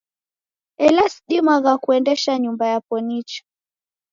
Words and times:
Ela 0.85 1.03
sidimagha 1.13 1.73
kuendesha 1.83 2.31
nyumba 2.43 2.65
yapo 2.71 2.95
nicha. 3.07 3.41